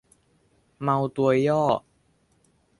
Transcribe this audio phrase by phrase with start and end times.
[0.81, 1.63] เมาตัวย่อ